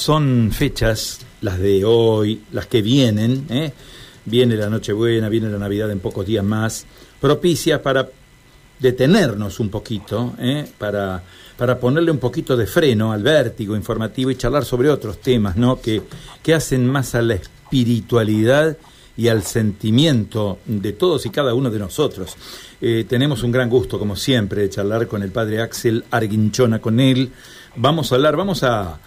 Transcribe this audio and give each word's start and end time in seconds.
son 0.00 0.50
fechas, 0.50 1.20
las 1.42 1.58
de 1.58 1.84
hoy, 1.84 2.42
las 2.52 2.66
que 2.66 2.80
vienen, 2.80 3.46
¿eh? 3.50 3.72
viene 4.24 4.56
la 4.56 4.70
Nochebuena, 4.70 5.28
viene 5.28 5.50
la 5.50 5.58
Navidad 5.58 5.90
en 5.90 6.00
pocos 6.00 6.26
días 6.26 6.44
más, 6.44 6.86
propicias 7.20 7.80
para 7.80 8.08
detenernos 8.78 9.60
un 9.60 9.68
poquito, 9.68 10.34
¿eh? 10.38 10.66
para, 10.78 11.22
para 11.56 11.78
ponerle 11.78 12.10
un 12.10 12.18
poquito 12.18 12.56
de 12.56 12.66
freno 12.66 13.12
al 13.12 13.22
vértigo 13.22 13.76
informativo 13.76 14.30
y 14.30 14.36
charlar 14.36 14.64
sobre 14.64 14.88
otros 14.88 15.20
temas 15.20 15.56
¿no? 15.56 15.80
que, 15.80 16.02
que 16.42 16.54
hacen 16.54 16.86
más 16.86 17.14
a 17.14 17.20
la 17.20 17.34
espiritualidad 17.34 18.78
y 19.18 19.28
al 19.28 19.42
sentimiento 19.42 20.60
de 20.64 20.94
todos 20.94 21.26
y 21.26 21.30
cada 21.30 21.52
uno 21.52 21.70
de 21.70 21.78
nosotros. 21.78 22.36
Eh, 22.80 23.04
tenemos 23.06 23.42
un 23.42 23.52
gran 23.52 23.68
gusto, 23.68 23.98
como 23.98 24.16
siempre, 24.16 24.62
de 24.62 24.70
charlar 24.70 25.06
con 25.06 25.22
el 25.22 25.30
padre 25.30 25.60
Axel 25.60 26.04
Arguinchona, 26.10 26.78
con 26.78 27.00
él. 27.00 27.30
Vamos 27.76 28.10
a 28.10 28.14
hablar, 28.14 28.36
vamos 28.36 28.62
a, 28.62 28.98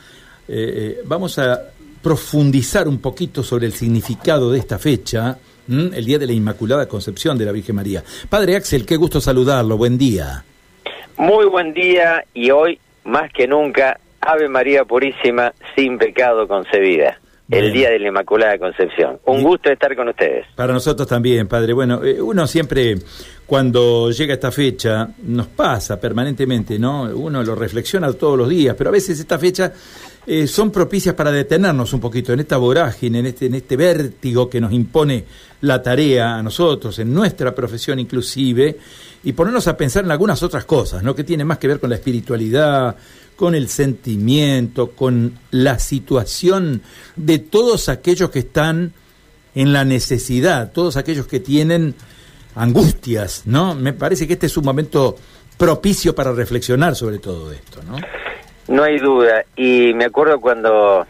eh, 0.48 1.02
vamos 1.06 1.40
a 1.40 1.62
profundizar 2.02 2.88
un 2.88 3.00
poquito 3.00 3.44
sobre 3.44 3.66
el 3.66 3.74
significado 3.74 4.52
de 4.52 4.60
esta 4.60 4.78
fecha, 4.78 5.38
el 5.68 6.06
Día 6.06 6.20
de 6.20 6.28
la 6.28 6.34
Inmaculada 6.34 6.88
Concepción 6.88 7.38
de 7.38 7.46
la 7.46 7.54
Virgen 7.54 7.76
María. 7.76 8.04
Padre 8.30 8.58
Axel, 8.58 8.86
qué 8.86 8.98
gusto 8.98 9.22
saludarlo, 9.22 9.78
buen 9.78 9.98
día. 9.98 10.44
Muy 11.16 11.46
buen 11.46 11.74
día 11.74 12.26
y 12.34 12.52
hoy, 12.52 12.80
más 13.06 13.32
que 13.32 13.48
nunca, 13.48 13.98
Ave 14.20 14.50
María 14.50 14.84
Purísima, 14.84 15.54
sin 15.76 15.98
pecado 15.98 16.48
concebida. 16.48 17.20
El 17.50 17.72
Día 17.72 17.92
de 17.92 18.00
la 18.00 18.08
Inmaculada 18.08 18.58
Concepción. 18.58 19.20
Un 19.26 19.44
gusto 19.44 19.70
estar 19.70 19.96
con 19.96 20.08
ustedes. 20.08 20.48
Para 20.56 20.74
nosotros 20.74 21.08
también, 21.08 21.48
Padre. 21.48 21.74
Bueno, 21.74 22.04
eh, 22.04 22.20
uno 22.20 22.48
siempre, 22.48 22.96
cuando 23.46 24.10
llega 24.10 24.34
esta 24.34 24.52
fecha, 24.52 25.10
nos 25.24 25.48
pasa 25.48 26.00
permanentemente, 26.00 26.80
¿no? 26.80 27.04
Uno 27.04 27.44
lo 27.44 27.54
reflexiona 27.54 28.12
todos 28.14 28.38
los 28.38 28.50
días, 28.50 28.76
pero 28.76 28.90
a 28.90 28.94
veces 28.94 29.20
esta 29.20 29.38
fecha 29.38 29.72
eh, 30.26 30.48
son 30.48 30.72
propicias 30.72 31.16
para 31.16 31.32
detenernos 31.32 31.92
un 31.94 32.00
poquito 32.00 32.32
en 32.32 32.40
esta 32.40 32.58
vorágine, 32.58 33.20
en 33.20 33.26
este, 33.26 33.48
en 33.48 33.56
este 33.56 33.76
vértigo 33.76 34.50
que 34.50 34.62
nos 34.62 34.72
impone 34.72 35.26
la 35.62 35.82
tarea 35.82 36.36
a 36.36 36.44
nosotros, 36.44 36.98
en 37.00 37.14
nuestra 37.14 37.54
profesión 37.54 38.00
inclusive, 38.00 38.78
y 39.24 39.34
ponernos 39.34 39.68
a 39.68 39.76
pensar 39.76 40.06
en 40.06 40.12
algunas 40.12 40.42
otras 40.42 40.66
cosas, 40.66 41.04
¿no? 41.04 41.14
que 41.14 41.24
tienen 41.24 41.48
más 41.48 41.58
que 41.58 41.68
ver 41.68 41.80
con 41.80 41.90
la 41.90 41.98
espiritualidad, 41.98 42.96
con 43.36 43.56
el 43.56 43.68
sentimiento, 43.68 44.92
con 44.92 45.40
la 45.52 45.80
situación 45.80 46.82
de 47.16 47.40
todos 47.40 47.90
aquellos 47.90 48.30
que 48.30 48.40
están 48.40 48.94
en 49.56 49.74
la 49.74 49.84
necesidad, 49.86 50.72
todos 50.72 50.98
aquellos 50.98 51.28
que 51.28 51.40
tienen 51.40 51.96
angustias, 52.56 53.44
¿no? 53.46 53.76
Me 53.76 53.94
parece 53.94 54.28
que 54.28 54.34
este 54.34 54.46
es 54.46 54.58
un 54.58 54.66
momento 54.66 55.16
propicio 55.58 56.14
para 56.16 56.32
reflexionar 56.32 56.96
sobre 56.96 57.20
todo 57.20 57.52
esto, 57.52 57.82
¿no? 57.84 57.98
No 58.68 58.84
hay 58.84 58.98
duda. 58.98 59.44
Y 59.56 59.94
me 59.94 60.06
acuerdo 60.06 60.40
cuando 60.40 61.06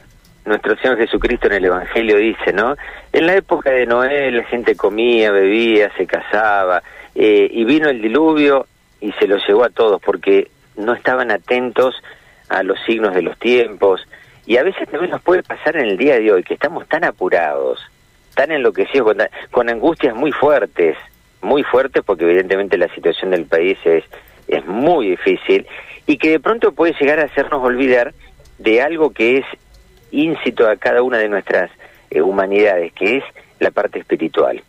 nuestro 0.46 0.76
Señor 0.78 0.98
Jesucristo 0.98 1.48
en 1.48 1.54
el 1.54 1.66
Evangelio 1.66 2.18
dice, 2.18 2.52
¿no? 2.54 2.76
En 3.12 3.28
la 3.28 3.36
época 3.36 3.72
de 3.72 3.86
Noé 3.86 4.32
la 4.32 4.44
gente 4.44 4.76
comía, 4.76 5.32
bebía, 5.32 5.92
se 5.96 6.06
casaba, 6.06 6.84
eh, 7.16 7.48
y 7.52 7.64
vino 7.64 7.90
el 7.90 8.02
diluvio 8.02 8.68
y 9.00 9.12
se 9.14 9.28
lo 9.28 9.38
llevó 9.38 9.64
a 9.64 9.70
todos 9.70 10.02
porque 10.02 10.50
no 10.76 10.94
estaban 10.94 11.32
atentos 11.32 11.96
a 12.50 12.64
los 12.64 12.80
signos 12.86 13.14
de 13.14 13.22
los 13.22 13.38
tiempos. 13.38 14.06
Y 14.46 14.58
a 14.58 14.64
veces 14.64 14.90
también 14.90 15.12
nos 15.12 15.22
puede 15.22 15.44
pasar 15.44 15.78
en 15.78 15.86
el 15.86 15.98
día 15.98 16.20
de 16.20 16.32
hoy 16.32 16.44
que 16.44 16.56
estamos 16.56 16.88
tan 16.88 17.04
apurados, 17.04 17.80
tan 18.36 18.52
enloquecidos, 18.52 19.06
con, 19.06 19.18
con 19.52 19.70
angustias 19.70 20.16
muy 20.16 20.32
fuertes, 20.32 20.98
muy 21.42 21.64
fuertes 21.64 22.04
porque 22.04 22.26
evidentemente 22.26 22.78
la 22.78 22.94
situación 22.94 23.32
del 23.32 23.46
país 23.46 23.78
es, 23.86 24.04
es 24.48 24.66
muy 24.66 25.10
difícil 25.10 25.66
y 26.06 26.18
que 26.18 26.30
de 26.30 26.40
pronto 26.40 26.74
puede 26.74 26.94
llegar 27.00 27.20
a 27.20 27.26
hacernos 27.26 27.64
olvidar 27.64 28.14
de 28.58 28.82
algo 28.82 29.12
que 29.12 29.38
es 29.38 29.46
íncito 30.12 30.70
a 30.70 30.78
cada 30.78 31.02
una 31.02 31.18
de 31.18 31.30
nuestras 31.30 31.72
eh, 32.10 32.22
humanidades, 32.22 32.94
que 32.94 33.18
es 33.18 33.24
la 33.60 33.72
parte 33.72 34.00
espiritual. 34.00 34.62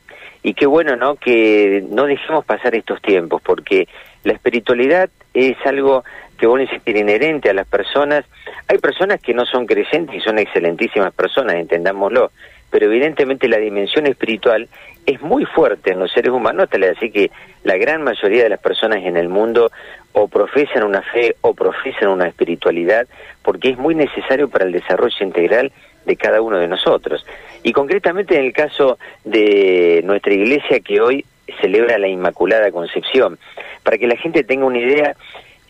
Y 0.42 0.55
qué 0.55 0.67
bueno, 0.67 0.97
¿no? 0.97 1.17
Que 1.17 1.84
no 1.89 2.05
dejemos 2.05 2.45
pasar 2.45 2.75
estos 2.75 3.01
tiempos, 3.01 3.40
porque 3.42 3.89
la 4.24 4.33
espiritualidad 4.33 5.11
es 5.33 5.57
algo 5.64 6.05
que 6.39 6.46
bueno 6.46 6.64
es 6.64 6.86
inherente 6.86 7.51
a 7.51 7.55
las 7.55 7.67
personas. 7.67 8.24
Hay 8.68 8.79
personas 8.79 9.20
que 9.20 9.34
no 9.34 9.46
son 9.46 9.67
creyentes 9.67 10.14
y 10.14 10.20
son 10.20 10.39
excelentísimas 10.39 11.13
personas, 11.14 11.57
entendámoslo, 11.57 12.30
pero 12.74 12.86
evidentemente 12.86 13.46
la 13.46 13.58
dimensión 13.58 14.05
espiritual 14.08 14.68
es 15.07 15.23
muy 15.23 15.45
fuerte 15.45 15.92
en 15.92 16.01
los 16.01 16.11
seres 16.11 16.33
humanos, 16.33 16.68
así 16.96 17.12
que 17.12 17.30
la 17.62 17.77
gran 17.77 18.02
mayoría 18.02 18.42
de 18.42 18.48
las 18.48 18.58
personas 18.58 19.05
en 19.05 19.17
el 19.17 19.29
mundo 19.29 19.70
o 20.11 20.27
profesan 20.27 20.83
una 20.83 21.01
fe 21.01 21.36
o 21.42 21.55
profesan 21.55 22.08
una 22.08 22.27
espiritualidad, 22.27 23.07
porque 23.42 23.68
es 23.68 23.79
muy 23.79 23.95
necesario 23.95 24.48
para 24.48 24.64
el 24.64 24.73
desarrollo 24.73 25.14
integral 25.20 25.70
de 26.05 26.17
cada 26.17 26.42
uno 26.42 26.58
de 26.58 26.67
nosotros. 26.67 27.24
Y 27.63 27.70
concretamente 27.70 28.36
en 28.36 28.46
el 28.46 28.52
caso 28.52 28.98
de 29.23 30.02
nuestra 30.05 30.34
iglesia 30.34 30.80
que 30.80 31.01
hoy 31.01 31.24
celebra 31.61 31.96
la 31.96 32.08
Inmaculada 32.08 32.73
Concepción, 32.73 33.39
para 33.84 33.98
que 33.98 34.08
la 34.08 34.17
gente 34.17 34.42
tenga 34.42 34.67
una 34.67 34.80
idea, 34.80 35.14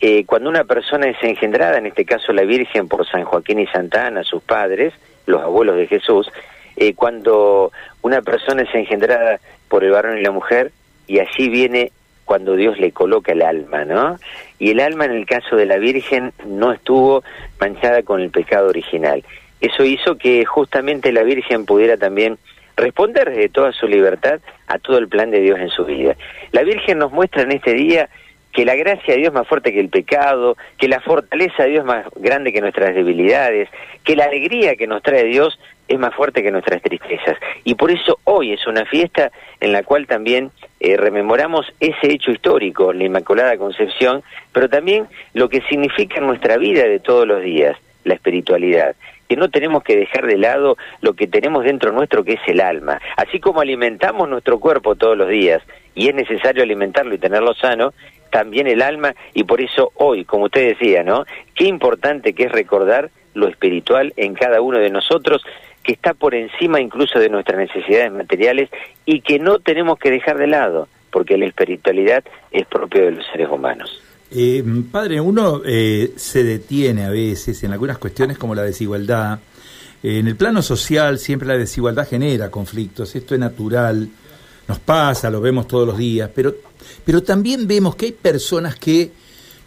eh, 0.01 0.25
cuando 0.25 0.49
una 0.49 0.63
persona 0.63 1.07
es 1.07 1.21
engendrada, 1.21 1.77
en 1.77 1.85
este 1.85 2.03
caso 2.03 2.33
la 2.33 2.45
Virgen 2.45 2.87
por 2.87 3.07
San 3.07 3.25
Joaquín 3.25 3.59
y 3.59 3.67
Santa 3.67 4.07
Ana, 4.07 4.23
sus 4.23 4.41
padres, 4.41 4.91
los 5.27 5.43
abuelos 5.43 5.77
de 5.77 5.85
Jesús, 5.85 6.31
eh, 6.75 6.93
cuando 6.93 7.71
una 8.01 8.21
persona 8.21 8.63
es 8.63 8.73
engendrada 8.73 9.39
por 9.67 9.83
el 9.83 9.91
varón 9.91 10.17
y 10.17 10.21
la 10.21 10.31
mujer, 10.31 10.71
y 11.07 11.19
allí 11.19 11.49
viene 11.49 11.91
cuando 12.25 12.55
Dios 12.55 12.79
le 12.79 12.91
coloca 12.91 13.31
el 13.31 13.43
alma, 13.43 13.85
¿no? 13.85 14.17
Y 14.57 14.71
el 14.71 14.79
alma 14.79 15.05
en 15.05 15.11
el 15.11 15.25
caso 15.25 15.55
de 15.55 15.65
la 15.65 15.77
Virgen 15.77 16.33
no 16.45 16.71
estuvo 16.71 17.23
manchada 17.59 18.01
con 18.03 18.19
el 18.19 18.31
pecado 18.31 18.69
original. 18.69 19.23
Eso 19.61 19.83
hizo 19.83 20.17
que 20.17 20.43
justamente 20.43 21.11
la 21.11 21.23
Virgen 21.23 21.65
pudiera 21.65 21.97
también 21.97 22.37
responder 22.75 23.33
de 23.33 23.47
toda 23.47 23.71
su 23.71 23.87
libertad 23.87 24.39
a 24.67 24.79
todo 24.79 24.97
el 24.97 25.07
plan 25.07 25.31
de 25.31 25.39
Dios 25.39 25.59
en 25.59 25.69
su 25.69 25.85
vida. 25.85 26.15
La 26.51 26.63
Virgen 26.63 26.97
nos 26.97 27.11
muestra 27.11 27.43
en 27.43 27.51
este 27.51 27.73
día 27.73 28.09
que 28.51 28.65
la 28.65 28.75
gracia 28.75 29.13
de 29.13 29.19
Dios 29.19 29.29
es 29.29 29.33
más 29.33 29.47
fuerte 29.47 29.73
que 29.73 29.79
el 29.79 29.89
pecado, 29.89 30.57
que 30.77 30.87
la 30.87 31.01
fortaleza 31.01 31.63
de 31.63 31.69
Dios 31.69 31.81
es 31.81 31.85
más 31.85 32.05
grande 32.15 32.53
que 32.53 32.61
nuestras 32.61 32.95
debilidades, 32.95 33.69
que 34.03 34.15
la 34.15 34.25
alegría 34.25 34.75
que 34.75 34.87
nos 34.87 35.03
trae 35.03 35.25
Dios 35.25 35.59
es 35.87 35.99
más 35.99 36.13
fuerte 36.15 36.43
que 36.43 36.51
nuestras 36.51 36.81
tristezas. 36.81 37.37
Y 37.63 37.75
por 37.75 37.91
eso 37.91 38.19
hoy 38.23 38.53
es 38.53 38.65
una 38.67 38.85
fiesta 38.85 39.31
en 39.59 39.71
la 39.71 39.83
cual 39.83 40.07
también 40.07 40.51
eh, 40.79 40.97
rememoramos 40.97 41.71
ese 41.79 42.11
hecho 42.11 42.31
histórico, 42.31 42.93
la 42.93 43.03
Inmaculada 43.03 43.57
Concepción, 43.57 44.23
pero 44.51 44.69
también 44.69 45.07
lo 45.33 45.49
que 45.49 45.61
significa 45.61 46.19
nuestra 46.21 46.57
vida 46.57 46.83
de 46.83 46.99
todos 46.99 47.27
los 47.27 47.41
días, 47.41 47.77
la 48.03 48.13
espiritualidad 48.13 48.95
que 49.27 49.35
no 49.35 49.49
tenemos 49.49 49.83
que 49.83 49.95
dejar 49.95 50.27
de 50.27 50.37
lado 50.37 50.77
lo 51.01 51.13
que 51.13 51.27
tenemos 51.27 51.63
dentro 51.63 51.91
nuestro 51.91 52.23
que 52.23 52.33
es 52.33 52.41
el 52.47 52.61
alma. 52.61 53.01
Así 53.17 53.39
como 53.39 53.61
alimentamos 53.61 54.29
nuestro 54.29 54.59
cuerpo 54.59 54.95
todos 54.95 55.17
los 55.17 55.29
días 55.29 55.63
y 55.95 56.09
es 56.09 56.15
necesario 56.15 56.63
alimentarlo 56.63 57.15
y 57.15 57.17
tenerlo 57.17 57.53
sano, 57.53 57.93
también 58.29 58.67
el 58.67 58.81
alma 58.81 59.15
y 59.33 59.43
por 59.43 59.61
eso 59.61 59.91
hoy, 59.95 60.25
como 60.25 60.45
usted 60.45 60.67
decía, 60.67 61.03
¿no? 61.03 61.25
Qué 61.55 61.65
importante 61.65 62.33
que 62.33 62.43
es 62.43 62.51
recordar 62.51 63.09
lo 63.33 63.47
espiritual 63.47 64.13
en 64.17 64.33
cada 64.33 64.61
uno 64.61 64.79
de 64.79 64.89
nosotros 64.89 65.43
que 65.85 65.93
está 65.93 66.13
por 66.13 66.33
encima 66.33 66.81
incluso 66.81 67.19
de 67.19 67.29
nuestras 67.29 67.59
necesidades 67.59 68.11
materiales 68.11 68.69
y 69.05 69.21
que 69.21 69.37
no 69.37 69.59
tenemos 69.59 69.99
que 69.99 70.09
dejar 70.09 70.37
de 70.37 70.47
lado, 70.47 70.87
porque 71.11 71.37
la 71.37 71.45
espiritualidad 71.45 72.23
es 72.51 72.65
propio 72.65 73.05
de 73.05 73.11
los 73.11 73.25
seres 73.31 73.47
humanos. 73.49 74.01
Eh, 74.31 74.63
padre, 74.91 75.21
uno 75.21 75.61
eh, 75.63 76.13
se 76.15 76.43
detiene 76.43 77.05
a 77.05 77.09
veces 77.09 77.63
en 77.63 77.71
algunas 77.71 77.99
cuestiones 77.99 78.37
como 78.37 78.55
la 78.55 78.63
desigualdad. 78.63 79.39
Eh, 80.01 80.19
en 80.19 80.27
el 80.27 80.35
plano 80.35 80.63
social 80.63 81.19
siempre 81.19 81.47
la 81.47 81.57
desigualdad 81.57 82.07
genera 82.07 82.49
conflictos, 82.49 83.15
esto 83.15 83.35
es 83.35 83.39
natural, 83.39 84.09
nos 84.67 84.79
pasa, 84.79 85.29
lo 85.29 85.39
vemos 85.39 85.67
todos 85.67 85.87
los 85.87 85.97
días, 85.97 86.31
pero, 86.33 86.55
pero 87.05 87.21
también 87.21 87.67
vemos 87.67 87.95
que 87.95 88.07
hay 88.07 88.11
personas 88.13 88.75
que 88.75 89.11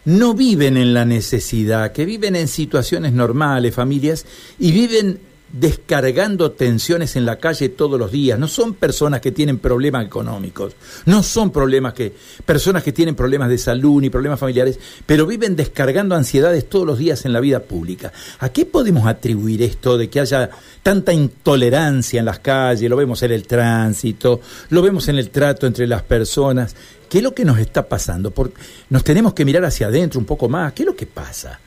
no 0.03 0.33
viven 0.33 0.75
en 0.75 0.93
la 0.93 1.05
necesidad, 1.05 1.93
que 1.93 2.03
viven 2.03 2.35
en 2.35 2.49
situaciones 2.49 3.13
normales, 3.13 3.73
familias, 3.73 4.25
y 4.59 4.73
viven 4.73 5.28
descargando 5.51 6.51
tensiones 6.51 7.15
en 7.15 7.25
la 7.25 7.37
calle 7.37 7.69
todos 7.69 7.99
los 7.99 8.11
días. 8.11 8.37
No 8.37 8.47
son 8.47 8.73
personas 8.73 9.21
que 9.21 9.31
tienen 9.31 9.57
problemas 9.57 10.05
económicos, 10.05 10.75
no 11.05 11.23
son 11.23 11.51
problemas 11.51 11.93
que 11.93 12.13
personas 12.45 12.83
que 12.83 12.91
tienen 12.91 13.15
problemas 13.15 13.49
de 13.49 13.57
salud 13.57 14.01
ni 14.01 14.09
problemas 14.09 14.39
familiares, 14.39 14.79
pero 15.05 15.25
viven 15.25 15.55
descargando 15.55 16.15
ansiedades 16.15 16.69
todos 16.69 16.85
los 16.85 16.97
días 16.97 17.25
en 17.25 17.33
la 17.33 17.39
vida 17.39 17.61
pública. 17.61 18.11
¿A 18.39 18.49
qué 18.49 18.65
podemos 18.65 19.07
atribuir 19.07 19.61
esto 19.63 19.97
de 19.97 20.09
que 20.09 20.19
haya 20.19 20.49
tanta 20.83 21.13
intolerancia 21.13 22.19
en 22.19 22.25
las 22.25 22.39
calles? 22.39 22.89
Lo 22.89 22.95
vemos 22.95 23.23
en 23.23 23.31
el 23.31 23.47
tránsito, 23.47 24.41
lo 24.69 24.81
vemos 24.81 25.07
en 25.07 25.17
el 25.17 25.29
trato 25.29 25.67
entre 25.67 25.87
las 25.87 26.03
personas. 26.03 26.75
¿Qué 27.09 27.17
es 27.17 27.23
lo 27.23 27.33
que 27.33 27.43
nos 27.43 27.57
está 27.57 27.87
pasando? 27.87 28.29
Porque 28.31 28.61
nos 28.89 29.03
tenemos 29.03 29.33
que 29.33 29.43
mirar 29.43 29.65
hacia 29.65 29.87
adentro 29.87 30.19
un 30.19 30.27
poco 30.27 30.47
más. 30.47 30.73
¿Qué 30.73 30.83
es 30.83 30.87
lo 30.87 30.95
que 30.95 31.07
pasa? 31.07 31.59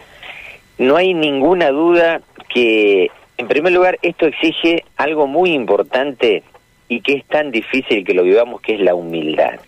No 0.78 0.96
hay 0.96 1.14
ninguna 1.14 1.70
duda 1.70 2.22
que 2.52 3.10
en 3.38 3.48
primer 3.48 3.72
lugar, 3.72 3.98
esto 4.02 4.26
exige 4.26 4.84
algo 4.96 5.26
muy 5.26 5.52
importante 5.52 6.42
y 6.88 7.00
que 7.00 7.14
es 7.14 7.24
tan 7.24 7.50
difícil 7.50 8.04
que 8.04 8.14
lo 8.14 8.22
vivamos, 8.22 8.60
que 8.60 8.74
es 8.74 8.80
la 8.80 8.94
humildad. 8.94 9.60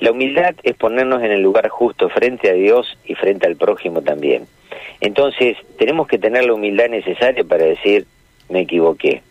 La 0.00 0.10
humildad 0.10 0.54
es 0.62 0.74
ponernos 0.74 1.22
en 1.22 1.30
el 1.30 1.42
lugar 1.42 1.68
justo 1.68 2.08
frente 2.08 2.50
a 2.50 2.54
Dios 2.54 2.98
y 3.04 3.14
frente 3.14 3.46
al 3.46 3.56
prójimo 3.56 4.02
también. 4.02 4.46
Entonces, 5.00 5.56
tenemos 5.78 6.06
que 6.08 6.18
tener 6.18 6.44
la 6.44 6.54
humildad 6.54 6.88
necesaria 6.88 7.44
para 7.44 7.64
decir, 7.64 8.06
me 8.48 8.60
equivoqué, 8.60 9.22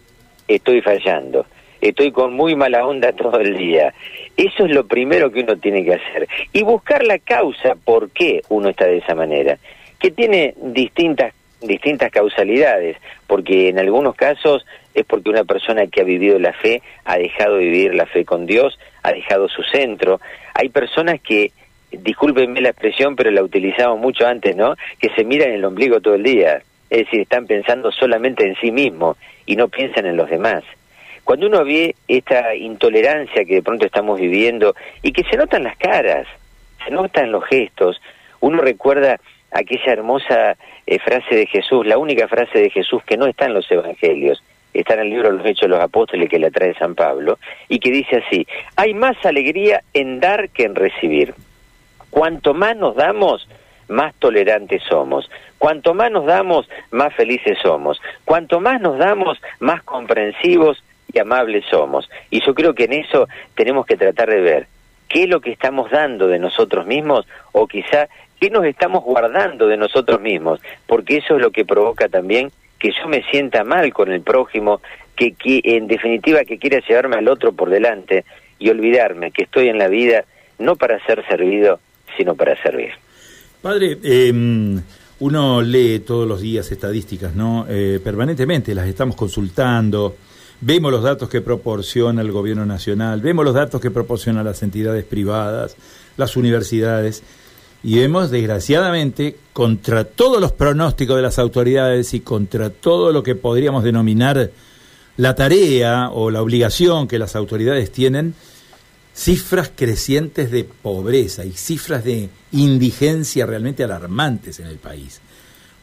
estoy 0.48 0.82
fallando, 0.82 1.46
estoy 1.82 2.12
con 2.12 2.34
muy 2.34 2.56
mala 2.56 2.86
onda 2.86 3.12
todo 3.16 3.40
el 3.40 3.58
día. 3.58 3.94
Eso 4.38 4.66
es 4.66 4.72
lo 4.72 4.88
primero 4.88 5.32
que 5.32 5.42
uno 5.42 5.58
tiene 5.58 5.84
que 5.84 5.96
hacer. 5.96 6.28
Y 6.54 6.64
buscar 6.64 7.04
la 7.04 7.20
causa 7.20 7.76
por 7.76 8.10
qué 8.12 8.42
uno 8.50 8.70
está 8.70 8.86
de 8.86 8.98
esa 8.98 9.14
manera, 9.14 9.58
que 10.00 10.10
tiene 10.12 10.56
distintas 10.58 11.34
distintas 11.62 12.12
causalidades, 12.12 12.98
porque 13.28 13.70
en 13.70 13.80
algunos 13.80 14.16
casos 14.16 14.66
es 14.94 15.06
porque 15.06 15.30
una 15.30 15.44
persona 15.44 15.88
que 15.88 16.02
ha 16.02 16.04
vivido 16.04 16.40
la 16.40 16.54
fe 16.54 16.82
ha 17.06 17.18
dejado 17.18 17.58
de 17.58 17.66
vivir 17.66 17.96
la 17.96 18.06
fe 18.06 18.26
con 18.26 18.46
Dios, 18.46 18.78
ha 19.04 19.12
dejado 19.12 19.48
su 19.48 19.64
centro. 19.64 20.20
Hay 20.54 20.70
personas 20.70 21.22
que, 21.22 21.52
discúlpenme 21.92 22.62
la 22.62 22.70
expresión, 22.70 23.16
pero 23.16 23.32
la 23.32 23.44
utilizamos 23.44 24.00
mucho 24.00 24.26
antes, 24.28 24.56
¿no? 24.56 24.76
Que 25.00 25.10
se 25.10 25.24
miran 25.24 25.50
en 25.50 25.56
el 25.56 25.66
ombligo 25.66 26.02
todo 26.02 26.16
el 26.16 26.24
día. 26.24 26.62
Es 26.90 27.06
decir, 27.06 27.22
están 27.22 27.48
pensando 27.48 27.92
solamente 27.92 28.46
en 28.46 28.56
sí 28.56 28.72
mismo 28.72 29.18
y 29.46 29.56
no 29.56 29.70
piensan 29.70 30.06
en 30.06 30.18
los 30.18 30.30
demás. 30.30 30.64
Cuando 31.24 31.48
uno 31.48 31.64
ve 31.64 31.96
esta 32.08 32.56
intolerancia 32.56 33.46
que 33.46 33.56
de 33.56 33.62
pronto 33.62 33.86
estamos 33.86 34.20
viviendo 34.20 34.76
y 35.02 35.14
que 35.14 35.24
se 35.24 35.38
notan 35.38 35.64
las 35.64 35.78
caras, 35.78 36.28
se 36.84 36.92
notan 36.92 37.32
los 37.32 37.46
gestos, 37.46 38.02
uno 38.40 38.62
recuerda 38.62 39.20
aquella 39.52 39.94
hermosa 39.94 40.58
eh, 40.88 41.00
frase 41.00 41.36
de 41.36 41.46
Jesús, 41.48 41.86
la 41.86 41.98
única 41.98 42.28
frase 42.28 42.60
de 42.60 42.70
Jesús 42.70 43.04
que 43.04 43.18
no 43.18 43.28
está 43.28 43.46
en 43.46 43.54
los 43.54 43.70
evangelios, 43.72 44.44
está 44.74 44.94
en 44.94 45.02
el 45.02 45.10
libro 45.10 45.32
de 45.32 45.38
los 45.38 45.46
Hechos 45.46 45.64
de 45.64 45.76
los 45.76 45.82
Apóstoles 45.82 46.30
que 46.30 46.40
la 46.40 46.50
trae 46.50 46.74
San 46.76 46.96
Pablo, 46.96 47.38
y 47.68 47.80
que 47.80 47.92
dice 47.92 48.24
así, 48.26 48.48
hay 48.76 48.94
más 48.94 49.18
alegría 49.26 49.84
en 49.94 50.20
dar 50.20 50.50
que 50.50 50.64
en 50.64 50.76
recibir. 50.76 51.34
Cuanto 52.10 52.54
más 52.54 52.76
nos 52.76 52.96
damos, 52.96 53.48
más 53.88 54.14
tolerantes 54.16 54.82
somos. 54.88 55.30
Cuanto 55.58 55.94
más 55.94 56.12
nos 56.12 56.26
damos, 56.26 56.68
más 56.92 57.14
felices 57.14 57.58
somos. 57.62 58.02
Cuanto 58.26 58.60
más 58.60 58.82
nos 58.82 58.98
damos, 58.98 59.40
más 59.60 59.84
comprensivos 59.84 60.84
y 61.14 61.20
amables 61.20 61.66
somos. 61.70 62.10
Y 62.30 62.44
yo 62.46 62.56
creo 62.56 62.74
que 62.74 62.86
en 62.86 62.94
eso 62.94 63.28
tenemos 63.56 63.86
que 63.86 63.98
tratar 63.98 64.30
de 64.30 64.42
ver 64.42 64.68
qué 65.08 65.24
es 65.24 65.30
lo 65.30 65.42
que 65.42 65.52
estamos 65.52 65.92
dando 65.92 66.28
de 66.28 66.40
nosotros 66.40 66.86
mismos 66.86 67.28
o 67.52 67.68
quizá 67.68 68.08
qué 68.42 68.50
nos 68.50 68.66
estamos 68.66 69.04
guardando 69.04 69.68
de 69.68 69.78
nosotros 69.78 70.20
mismos, 70.20 70.60
porque 70.88 71.18
eso 71.18 71.36
es 71.36 71.42
lo 71.42 71.52
que 71.52 71.64
provoca 71.64 72.10
también 72.10 72.52
que 72.80 72.90
yo 72.92 73.08
me 73.08 73.22
sienta 73.30 73.64
mal 73.64 73.94
con 73.94 74.12
el 74.12 74.22
prójimo, 74.22 74.82
que, 75.16 75.34
que 75.34 75.62
en 75.64 75.86
definitiva 75.86 76.44
que 76.44 76.58
quiera 76.58 76.80
llevarme 76.80 77.18
al 77.18 77.28
otro 77.28 77.54
por 77.54 77.70
delante 77.70 78.26
y 78.58 78.72
olvidarme 78.72 79.30
que 79.30 79.44
estoy 79.44 79.68
en 79.68 79.78
la 79.78 79.88
vida 79.88 80.26
no 80.58 80.76
para 80.76 81.00
ser 81.06 81.24
servido, 81.28 81.80
sino 82.18 82.34
para 82.34 82.60
servir. 82.64 82.90
Padre, 83.62 84.00
em, 84.04 84.82
uno 85.20 85.62
lee 85.62 86.00
todos 86.00 86.28
los 86.28 86.42
días 86.42 86.72
estadísticas, 86.72 87.36
¿no? 87.36 87.68
Eh, 87.70 88.00
permanentemente 88.04 88.74
las 88.74 88.88
estamos 88.88 89.16
consultando, 89.16 90.16
vemos 90.62 90.92
los 90.92 91.04
datos 91.04 91.30
que 91.30 91.42
proporciona 91.42 92.24
el 92.24 92.32
gobierno 92.32 92.66
nacional, 92.66 93.22
vemos 93.22 93.46
los 93.46 93.54
datos 93.54 93.80
que 93.80 93.92
proporcionan 93.92 94.46
las 94.46 94.64
entidades 94.64 95.04
privadas, 95.04 95.78
las 96.18 96.36
universidades, 96.36 97.24
y 97.84 98.00
vemos, 98.00 98.30
desgraciadamente, 98.30 99.36
contra 99.54 100.04
todos 100.04 100.40
los 100.40 100.52
pronósticos 100.52 101.16
de 101.16 101.22
las 101.24 101.40
autoridades 101.40 102.14
y 102.14 102.20
contra 102.20 102.70
todo 102.70 103.12
lo 103.12 103.24
que 103.24 103.36
podríamos 103.36 103.84
denominar 103.84 104.52
la 105.18 105.36
tarea 105.36 106.10
o 106.12 106.30
la 106.30 106.42
obligación 106.42 107.08
que 107.08 107.18
las 107.18 107.36
autoridades 107.36 107.92
tienen, 107.92 108.36
cifras 109.14 109.72
crecientes 109.76 110.52
de 110.52 110.64
pobreza 110.64 111.44
y 111.44 111.52
cifras 111.52 112.04
de 112.04 112.30
indigencia 112.52 113.46
realmente 113.46 113.84
alarmantes 113.84 114.60
en 114.60 114.68
el 114.68 114.78
país. 114.78 115.22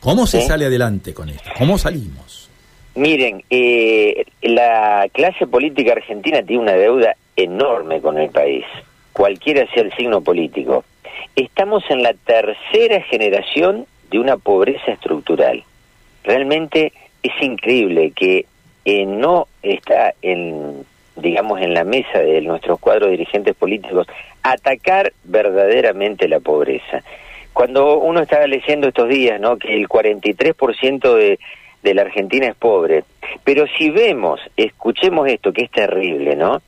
¿Cómo 0.00 0.26
se 0.26 0.40
sale 0.42 0.66
adelante 0.66 1.12
con 1.12 1.28
esto? 1.28 1.50
¿Cómo 1.58 1.76
salimos? 1.76 2.48
Miren, 2.94 3.44
eh, 3.50 4.24
la 4.42 5.08
clase 5.12 5.46
política 5.46 5.92
argentina 5.92 6.42
tiene 6.42 6.62
una 6.62 6.72
deuda 6.72 7.16
enorme 7.36 8.00
con 8.00 8.18
el 8.18 8.30
país, 8.30 8.64
cualquiera 9.12 9.66
sea 9.72 9.82
el 9.82 9.92
signo 9.96 10.20
político 10.20 10.84
estamos 11.44 11.84
en 11.90 12.02
la 12.02 12.14
tercera 12.14 13.00
generación 13.02 13.86
de 14.10 14.18
una 14.18 14.36
pobreza 14.36 14.92
estructural. 14.92 15.62
Realmente 16.24 16.92
es 17.22 17.32
increíble 17.42 18.12
que 18.14 18.46
eh, 18.84 19.06
no 19.06 19.46
está 19.62 20.14
en 20.22 20.84
digamos 21.16 21.60
en 21.60 21.74
la 21.74 21.82
mesa 21.82 22.20
de 22.20 22.40
nuestros 22.42 22.78
cuadros 22.78 23.10
dirigentes 23.10 23.56
políticos 23.56 24.06
atacar 24.44 25.12
verdaderamente 25.24 26.28
la 26.28 26.38
pobreza. 26.38 27.02
Cuando 27.52 27.98
uno 27.98 28.20
estaba 28.20 28.46
leyendo 28.46 28.86
estos 28.86 29.08
días, 29.08 29.40
¿no? 29.40 29.56
que 29.58 29.74
el 29.74 29.88
43% 29.88 31.14
de 31.14 31.38
de 31.82 31.94
la 31.94 32.02
Argentina 32.02 32.46
es 32.46 32.56
pobre, 32.56 33.04
pero 33.44 33.66
si 33.78 33.90
vemos, 33.90 34.40
escuchemos 34.56 35.28
esto 35.28 35.52
que 35.52 35.62
es 35.64 35.70
terrible, 35.70 36.34
¿no? 36.34 36.60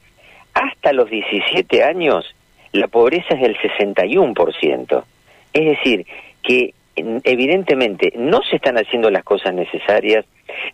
Hasta 0.54 0.92
los 0.92 1.10
17 1.10 1.82
años 1.82 2.24
la 2.72 2.88
pobreza 2.88 3.34
es 3.34 3.40
del 3.40 3.56
61%. 3.58 5.04
Es 5.52 5.64
decir, 5.64 6.06
que 6.42 6.74
evidentemente 6.96 8.12
no 8.16 8.42
se 8.42 8.56
están 8.56 8.76
haciendo 8.76 9.10
las 9.10 9.24
cosas 9.24 9.54
necesarias, 9.54 10.24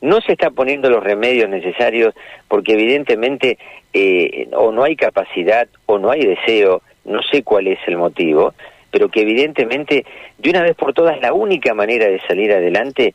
no 0.01 0.21
se 0.21 0.33
está 0.33 0.51
poniendo 0.51 0.91
los 0.91 1.03
remedios 1.03 1.49
necesarios, 1.49 2.15
porque 2.49 2.73
evidentemente 2.73 3.59
eh, 3.93 4.49
o 4.53 4.73
no 4.73 4.85
hay 4.85 4.97
capacidad 4.97 5.69
o 5.87 5.99
no 5.99 6.11
hay 6.11 6.25
deseo, 6.25 6.83
no 7.05 7.23
sé 7.23 7.43
cuál 7.43 7.67
es 7.69 7.79
el 7.87 7.97
motivo, 7.97 8.55
pero 8.91 9.09
que 9.09 9.23
evidentemente 9.23 10.05
de 10.39 10.51
una 10.51 10.63
vez 10.63 10.75
por 10.75 10.93
todas 10.93 11.21
la 11.21 11.33
única 11.33 11.75
manera 11.75 12.07
de 12.07 12.21
salir 12.27 12.53
adelante 12.53 13.15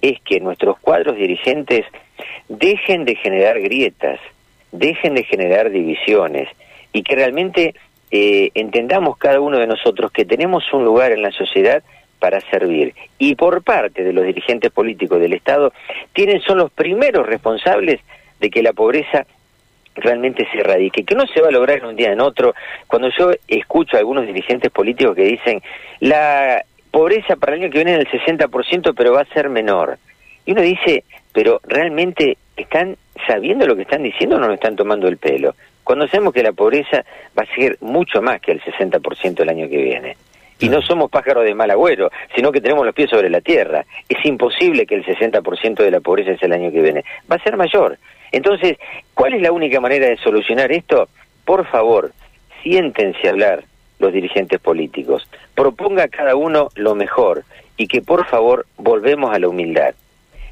es 0.00 0.20
que 0.20 0.40
nuestros 0.40 0.78
cuadros 0.80 1.16
dirigentes 1.16 1.86
dejen 2.48 3.04
de 3.04 3.14
generar 3.16 3.60
grietas, 3.60 4.18
dejen 4.72 5.14
de 5.14 5.24
generar 5.24 5.70
divisiones 5.70 6.48
y 6.92 7.02
que 7.02 7.14
realmente 7.14 7.74
eh, 8.12 8.50
entendamos 8.54 9.16
cada 9.16 9.40
uno 9.40 9.58
de 9.58 9.66
nosotros 9.66 10.12
que 10.12 10.26
tenemos 10.26 10.70
un 10.74 10.84
lugar 10.84 11.12
en 11.12 11.22
la 11.22 11.32
sociedad 11.32 11.82
para 12.18 12.40
servir. 12.42 12.94
Y 13.18 13.34
por 13.34 13.62
parte 13.62 14.04
de 14.04 14.12
los 14.12 14.24
dirigentes 14.24 14.70
políticos 14.70 15.18
del 15.18 15.32
Estado, 15.32 15.72
tienen, 16.12 16.42
son 16.42 16.58
los 16.58 16.70
primeros 16.70 17.26
responsables 17.26 18.00
de 18.38 18.50
que 18.50 18.62
la 18.62 18.74
pobreza 18.74 19.26
realmente 19.94 20.46
se 20.52 20.58
erradique, 20.58 21.04
que 21.04 21.14
no 21.14 21.26
se 21.26 21.40
va 21.40 21.48
a 21.48 21.52
lograr 21.52 21.78
en 21.78 21.86
un 21.86 21.96
día 21.96 22.12
en 22.12 22.20
otro. 22.20 22.54
Cuando 22.86 23.08
yo 23.18 23.30
escucho 23.48 23.96
a 23.96 24.00
algunos 24.00 24.26
dirigentes 24.26 24.70
políticos 24.70 25.16
que 25.16 25.24
dicen, 25.24 25.62
la 26.00 26.62
pobreza 26.90 27.36
para 27.36 27.54
el 27.54 27.62
año 27.62 27.70
que 27.70 27.78
viene 27.82 27.98
es 27.98 28.10
del 28.10 28.38
60%, 28.38 28.94
pero 28.94 29.14
va 29.14 29.22
a 29.22 29.34
ser 29.34 29.48
menor. 29.48 29.98
Y 30.44 30.52
uno 30.52 30.60
dice, 30.60 31.04
pero 31.32 31.60
realmente 31.64 32.36
están 32.56 32.96
sabiendo 33.26 33.66
lo 33.66 33.74
que 33.74 33.82
están 33.82 34.02
diciendo 34.02 34.36
o 34.36 34.38
no 34.38 34.48
lo 34.48 34.54
están 34.54 34.76
tomando 34.76 35.08
el 35.08 35.16
pelo. 35.16 35.54
Conocemos 35.92 36.32
que 36.32 36.42
la 36.42 36.52
pobreza 36.52 37.04
va 37.38 37.42
a 37.42 37.54
ser 37.54 37.76
mucho 37.82 38.22
más 38.22 38.40
que 38.40 38.52
el 38.52 38.62
60% 38.62 39.40
el 39.40 39.48
año 39.50 39.68
que 39.68 39.76
viene. 39.76 40.16
Y 40.58 40.70
no 40.70 40.80
somos 40.80 41.10
pájaros 41.10 41.44
de 41.44 41.54
mal 41.54 41.70
agüero, 41.70 42.10
sino 42.34 42.50
que 42.50 42.62
tenemos 42.62 42.86
los 42.86 42.94
pies 42.94 43.10
sobre 43.10 43.28
la 43.28 43.42
tierra. 43.42 43.84
Es 44.08 44.24
imposible 44.24 44.86
que 44.86 44.94
el 44.94 45.04
60% 45.04 45.82
de 45.82 45.90
la 45.90 46.00
pobreza 46.00 46.34
sea 46.38 46.46
el 46.46 46.54
año 46.54 46.72
que 46.72 46.80
viene. 46.80 47.04
Va 47.30 47.36
a 47.36 47.42
ser 47.42 47.58
mayor. 47.58 47.98
Entonces, 48.30 48.78
¿cuál 49.12 49.34
es 49.34 49.42
la 49.42 49.52
única 49.52 49.80
manera 49.80 50.06
de 50.06 50.16
solucionar 50.16 50.72
esto? 50.72 51.10
Por 51.44 51.66
favor, 51.66 52.12
siéntense 52.62 53.26
a 53.26 53.32
hablar 53.32 53.64
los 53.98 54.14
dirigentes 54.14 54.60
políticos. 54.60 55.28
Proponga 55.54 56.04
a 56.04 56.08
cada 56.08 56.36
uno 56.36 56.70
lo 56.74 56.94
mejor 56.94 57.44
y 57.76 57.86
que 57.86 58.00
por 58.00 58.24
favor 58.24 58.64
volvemos 58.78 59.34
a 59.34 59.38
la 59.38 59.48
humildad. 59.48 59.94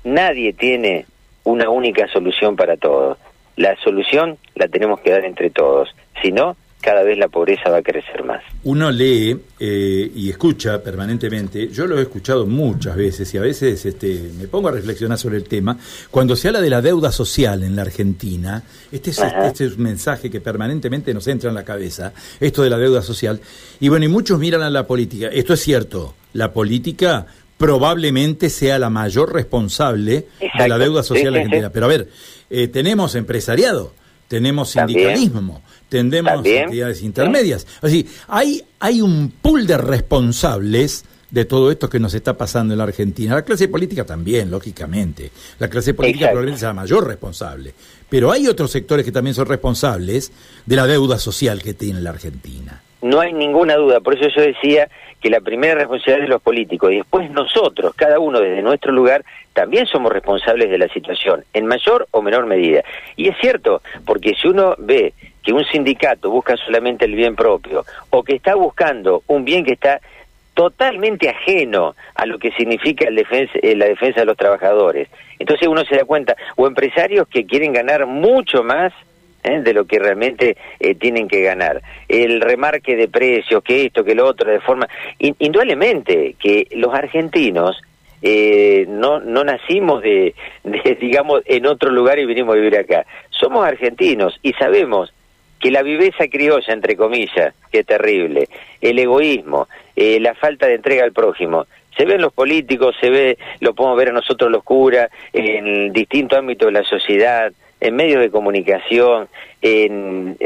Nadie 0.04 0.52
tiene 0.52 1.06
una 1.44 1.70
única 1.70 2.09
solución 2.09 2.56
para 2.56 2.76
todo. 2.76 3.16
La 3.57 3.76
solución 3.83 4.38
la 4.54 4.69
tenemos 4.69 5.00
que 5.00 5.11
dar 5.11 5.25
entre 5.25 5.50
todos, 5.50 5.88
si 6.23 6.33
no, 6.33 6.57
cada 6.80 7.02
vez 7.02 7.19
la 7.19 7.28
pobreza 7.28 7.71
va 7.71 7.78
a 7.78 7.83
crecer 7.83 8.25
más. 8.25 8.42
Uno 8.64 8.90
lee 8.90 9.38
eh, 9.59 10.11
y 10.14 10.30
escucha 10.30 10.83
permanentemente, 10.83 11.69
yo 11.69 11.87
lo 11.87 11.99
he 11.99 12.02
escuchado 12.02 12.47
muchas 12.47 12.97
veces 12.97 13.33
y 13.35 13.38
a 13.38 13.42
veces 13.42 13.85
este, 13.85 14.30
me 14.38 14.49
pongo 14.49 14.69
a 14.69 14.73
reflexionar 14.73 15.19
sobre 15.19 15.37
el 15.37 15.45
tema, 15.45 15.78
cuando 16.11 16.37
se 16.37 16.49
habla 16.49 16.61
de 16.61 16.71
la 16.71 16.80
deuda 16.80 17.12
social 17.12 17.62
en 17.62 17.76
la 17.76 17.83
Argentina, 17.83 18.62
este 18.90 19.11
es, 19.11 19.19
este 19.19 19.66
es 19.66 19.76
un 19.76 19.83
mensaje 19.83 20.30
que 20.30 20.40
permanentemente 20.40 21.12
nos 21.12 21.26
entra 21.28 21.50
en 21.50 21.54
la 21.54 21.64
cabeza, 21.64 22.12
esto 22.38 22.62
de 22.62 22.71
la 22.71 22.78
deuda 22.78 23.02
social, 23.02 23.40
y 23.78 23.88
bueno, 23.88 24.07
y 24.07 24.09
muchos 24.09 24.38
miran 24.38 24.62
a 24.62 24.71
la 24.71 24.87
política, 24.87 25.28
esto 25.28 25.54
es 25.54 25.61
cierto, 25.61 26.14
la 26.33 26.52
política 26.52 27.26
probablemente 27.61 28.49
sea 28.49 28.79
la 28.79 28.88
mayor 28.88 29.35
responsable 29.35 30.29
de 30.59 30.69
la 30.69 30.79
deuda 30.79 31.02
social 31.02 31.37
argentina, 31.37 31.69
pero 31.71 31.85
a 31.85 31.88
ver, 31.90 32.09
eh, 32.49 32.69
tenemos 32.69 33.14
empresariado, 33.17 33.93
tenemos 34.29 34.71
sindicalismo, 34.71 35.61
tenemos 35.90 36.47
entidades 36.47 37.02
intermedias. 37.02 37.67
Así, 37.83 38.09
hay, 38.29 38.64
hay 38.79 39.02
un 39.02 39.31
pool 39.43 39.67
de 39.67 39.76
responsables 39.76 41.05
de 41.31 41.45
todo 41.45 41.71
esto 41.71 41.90
que 41.90 42.00
nos 42.00 42.14
está 42.14 42.35
pasando 42.35 42.73
en 42.73 42.79
la 42.79 42.85
Argentina. 42.85 43.35
La 43.35 43.45
clase 43.45 43.69
política 43.69 44.07
también, 44.07 44.50
lógicamente. 44.50 45.31
La 45.59 45.69
clase 45.69 45.93
política 45.93 46.29
probablemente 46.29 46.61
sea 46.61 46.69
la 46.69 46.75
mayor 46.75 47.07
responsable. 47.07 47.75
Pero 48.09 48.33
hay 48.33 48.49
otros 48.49 48.71
sectores 48.71 49.05
que 49.05 49.12
también 49.12 49.35
son 49.35 49.45
responsables 49.45 50.33
de 50.64 50.76
la 50.76 50.87
deuda 50.87 51.19
social 51.19 51.62
que 51.62 51.75
tiene 51.75 52.00
la 52.00 52.09
Argentina. 52.09 52.83
No 53.02 53.21
hay 53.21 53.35
ninguna 53.35 53.76
duda. 53.76 54.00
Por 54.00 54.14
eso 54.14 54.35
yo 54.35 54.43
decía 54.43 54.88
que 55.21 55.31
la 55.31 55.41
primera 55.41 55.75
responsabilidad 55.75 56.23
de 56.23 56.29
los 56.29 56.43
políticos 56.43 56.93
y 56.93 56.97
después 56.97 57.31
nosotros, 57.31 57.95
cada 57.95 58.19
uno 58.19 58.41
desde 58.41 58.62
nuestro 58.62 58.93
lugar, 58.93 59.25
también 59.53 59.87
somos 59.87 60.12
responsables 60.12 60.71
de 60.71 60.79
la 60.79 60.89
situación, 60.89 61.45
en 61.53 61.67
mayor 61.67 62.09
o 62.11 62.23
menor 62.23 62.47
medida. 62.47 62.83
Y 63.17 63.29
es 63.29 63.37
cierto, 63.39 63.83
porque 64.07 64.35
si 64.35 64.49
uno 64.49 64.75
ve 64.79 65.12
que 65.43 65.53
un 65.53 65.65
sindicato 65.65 66.31
busca 66.31 66.57
solamente 66.57 67.05
el 67.05 67.15
bien 67.15 67.35
propio 67.35 67.85
o 68.11 68.23
que 68.23 68.35
está 68.35 68.55
buscando 68.55 69.23
un 69.27 69.45
bien 69.45 69.65
que 69.65 69.73
está 69.73 70.00
totalmente 70.55 71.29
ajeno 71.29 71.95
a 72.15 72.27
lo 72.27 72.39
que 72.39 72.53
significa 72.53 73.07
eh, 73.09 73.77
la 73.77 73.87
defensa 73.87 74.21
de 74.21 74.27
los 74.27 74.37
trabajadores. 74.37 75.09
Entonces 75.39 75.69
uno 75.69 75.85
se 75.85 75.97
da 75.97 76.05
cuenta, 76.05 76.37
o 76.57 76.67
empresarios 76.67 77.27
que 77.29 77.47
quieren 77.47 77.73
ganar 77.73 78.07
mucho 78.07 78.62
más 78.62 78.93
¿eh? 79.42 79.61
de 79.61 79.75
lo 79.75 79.87
que 79.87 79.99
realmente 79.99 80.56
eh, 80.78 80.94
tienen 80.94 81.28
que 81.28 81.42
ganar. 81.42 81.82
El 82.09 82.40
remarque 82.40 82.97
de 82.97 83.09
precios, 83.09 83.62
que 83.62 83.87
esto, 83.87 84.04
que 84.04 84.14
lo 84.14 84.26
otro, 84.26 84.50
de 84.50 84.61
forma... 84.61 84.88
indudablemente 85.18 86.35
que 86.38 86.66
los 86.73 86.94
argentinos 86.94 87.80
eh, 88.23 88.85
no, 88.88 89.20
no 89.20 89.44
nacimos 89.44 90.02
de, 90.02 90.35
de, 90.64 90.94
digamos, 91.00 91.42
en 91.47 91.66
otro 91.66 91.90
lugar 91.90 92.18
y 92.18 92.26
vinimos 92.26 92.54
a 92.54 92.59
vivir 92.59 92.76
acá. 92.76 93.06
Somos 93.30 93.66
argentinos 93.66 94.38
y 94.42 94.52
sabemos 94.54 95.12
que 95.59 95.70
la 95.70 95.82
viveza 95.82 96.26
criolla, 96.28 96.73
entre 96.73 96.97
comillas, 96.97 97.54
que 97.70 97.85
terrible, 97.85 98.49
el 98.80 98.99
egoísmo, 98.99 99.68
la 99.94 100.35
falta 100.35 100.66
de 100.66 100.76
entrega 100.76 101.04
al 101.04 101.12
prójimo, 101.12 101.66
se 101.97 102.06
ve 102.06 102.14
en 102.14 102.23
los 102.23 102.32
políticos, 102.32 102.97
se 102.99 103.11
ve, 103.11 103.38
lo 103.61 103.75
podemos 103.75 103.99
ver 103.99 104.09
a 104.09 104.12
nosotros 104.12 104.50
los 104.50 104.62
curas, 104.64 105.11
en 105.35 105.92
distintos 105.92 106.38
ámbitos 106.38 106.66
de 106.66 106.73
la 106.73 106.85
sociedad, 106.85 107.52
en 107.81 107.97
medios 107.97 108.21
de 108.21 108.31
comunicación, 108.31 109.29
en, 109.63 110.37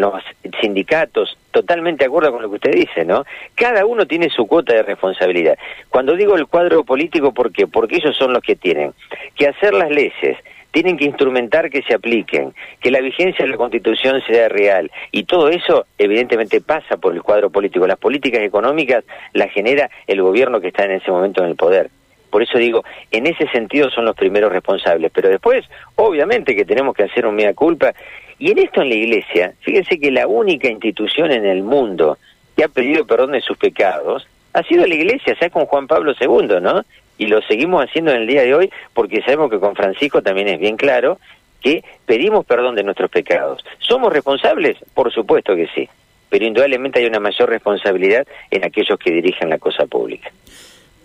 los 0.00 0.22
sindicatos, 0.60 1.36
totalmente 1.50 2.04
de 2.04 2.08
acuerdo 2.08 2.32
con 2.32 2.42
lo 2.42 2.48
que 2.48 2.56
usted 2.56 2.72
dice, 2.72 3.04
¿no? 3.04 3.24
Cada 3.54 3.84
uno 3.86 4.06
tiene 4.06 4.30
su 4.30 4.46
cuota 4.46 4.74
de 4.74 4.82
responsabilidad. 4.82 5.58
Cuando 5.88 6.14
digo 6.16 6.36
el 6.36 6.46
cuadro 6.46 6.84
político, 6.84 7.32
¿por 7.32 7.52
qué? 7.52 7.66
Porque 7.66 7.96
ellos 7.96 8.16
son 8.16 8.32
los 8.32 8.42
que 8.42 8.56
tienen 8.56 8.92
que 9.34 9.48
hacer 9.48 9.74
las 9.74 9.90
leyes, 9.90 10.36
tienen 10.70 10.96
que 10.96 11.06
instrumentar 11.06 11.70
que 11.70 11.82
se 11.82 11.94
apliquen, 11.94 12.52
que 12.80 12.90
la 12.90 13.00
vigencia 13.00 13.44
de 13.44 13.50
la 13.50 13.56
Constitución 13.56 14.22
sea 14.26 14.48
real. 14.48 14.90
Y 15.10 15.24
todo 15.24 15.48
eso, 15.48 15.86
evidentemente, 15.96 16.60
pasa 16.60 16.98
por 16.98 17.14
el 17.14 17.22
cuadro 17.22 17.50
político. 17.50 17.86
Las 17.86 17.98
políticas 17.98 18.42
económicas 18.42 19.04
las 19.32 19.50
genera 19.52 19.88
el 20.06 20.20
gobierno 20.20 20.60
que 20.60 20.68
está 20.68 20.84
en 20.84 20.92
ese 20.92 21.10
momento 21.10 21.42
en 21.42 21.50
el 21.50 21.56
poder. 21.56 21.90
Por 22.36 22.42
eso 22.42 22.58
digo, 22.58 22.84
en 23.12 23.26
ese 23.26 23.48
sentido 23.48 23.88
son 23.88 24.04
los 24.04 24.14
primeros 24.14 24.52
responsables. 24.52 25.10
Pero 25.10 25.30
después, 25.30 25.64
obviamente 25.94 26.54
que 26.54 26.66
tenemos 26.66 26.94
que 26.94 27.04
hacer 27.04 27.24
un 27.24 27.34
mea 27.34 27.54
culpa. 27.54 27.94
Y 28.38 28.50
en 28.50 28.58
esto 28.58 28.82
en 28.82 28.90
la 28.90 28.94
iglesia, 28.94 29.54
fíjense 29.62 29.98
que 29.98 30.10
la 30.10 30.26
única 30.26 30.68
institución 30.68 31.32
en 31.32 31.46
el 31.46 31.62
mundo 31.62 32.18
que 32.54 32.64
ha 32.64 32.68
pedido 32.68 33.06
perdón 33.06 33.32
de 33.32 33.40
sus 33.40 33.56
pecados 33.56 34.28
ha 34.52 34.62
sido 34.64 34.86
la 34.86 34.94
iglesia, 34.94 35.34
sea 35.38 35.48
con 35.48 35.64
Juan 35.64 35.86
Pablo 35.86 36.12
II, 36.20 36.60
¿no? 36.60 36.84
Y 37.16 37.28
lo 37.28 37.40
seguimos 37.40 37.82
haciendo 37.82 38.10
en 38.10 38.20
el 38.20 38.26
día 38.26 38.42
de 38.42 38.54
hoy 38.54 38.70
porque 38.92 39.22
sabemos 39.22 39.50
que 39.50 39.58
con 39.58 39.74
Francisco 39.74 40.20
también 40.20 40.48
es 40.48 40.60
bien 40.60 40.76
claro 40.76 41.18
que 41.62 41.84
pedimos 42.04 42.44
perdón 42.44 42.74
de 42.74 42.82
nuestros 42.82 43.08
pecados. 43.08 43.64
¿Somos 43.78 44.12
responsables? 44.12 44.76
Por 44.92 45.10
supuesto 45.10 45.56
que 45.56 45.68
sí, 45.74 45.88
pero 46.28 46.44
indudablemente 46.44 47.00
hay 47.00 47.06
una 47.06 47.18
mayor 47.18 47.48
responsabilidad 47.48 48.26
en 48.50 48.62
aquellos 48.62 48.98
que 48.98 49.10
dirigen 49.10 49.48
la 49.48 49.56
cosa 49.56 49.86
pública. 49.86 50.30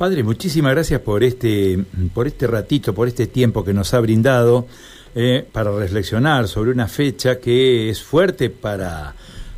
Padre, 0.02 0.24
muchísimas 0.24 0.72
gracias 0.72 1.00
por 1.02 1.24
este, 1.24 1.78
por 2.16 2.26
este 2.26 2.48
ratito, 2.48 2.92
por 2.92 3.08
este 3.08 3.28
tiempo 3.28 3.64
que 3.64 3.72
nos 3.72 3.94
ha 3.94 4.00
brindado 4.00 4.66
eh, 5.14 5.46
para 5.52 5.72
reflexionar 5.78 6.48
sobre 6.48 6.72
una 6.72 6.88
fecha 6.88 7.40
que 7.40 7.88
es 7.88 8.02
fuerte 8.02 8.50
para, 8.50 9.14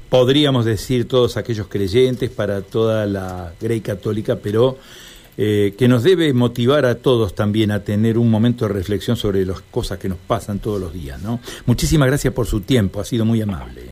podríamos 0.09 0.65
decir, 0.65 1.07
todos 1.07 1.38
aquellos 1.38 1.67
creyentes, 1.67 2.29
para 2.29 2.62
toda 2.62 3.05
la 3.05 3.53
Grey 3.62 3.79
Católica, 3.79 4.35
pero 4.35 4.77
eh, 5.38 5.75
que 5.77 5.88
nos 5.88 6.03
debe 6.03 6.33
motivar 6.33 6.85
a 6.85 6.95
todos 6.95 7.33
también 7.35 7.71
a 7.71 7.85
tener 7.85 8.17
un 8.17 8.29
momento 8.29 8.67
de 8.67 8.73
reflexión 8.73 9.15
sobre 9.15 9.45
las 9.45 9.62
cosas 9.62 9.97
que 9.97 10.09
nos 10.09 10.17
pasan 10.17 10.59
todos 10.59 10.77
los 10.77 10.91
días. 10.91 11.21
¿no? 11.21 11.39
Muchísimas 11.67 12.09
gracias 12.09 12.33
por 12.33 12.47
su 12.47 12.59
tiempo, 12.59 13.00
ha 13.00 13.05
sido 13.05 13.23
muy 13.23 13.41
amable. 13.41 13.81